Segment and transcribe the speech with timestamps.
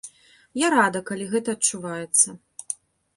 [0.61, 2.27] Я рада, калі гэта адчуваецца.